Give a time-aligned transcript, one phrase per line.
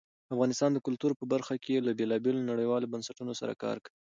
[0.33, 3.95] افغانستان د کلتور په برخه کې له بېلابېلو نړیوالو بنسټونو سره کار کوي.